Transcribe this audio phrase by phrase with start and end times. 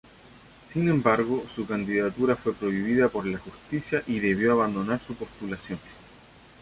[0.73, 5.77] Sin embargo, su candidatura fue prohibida por la Justicia y debió abandonar su postulación.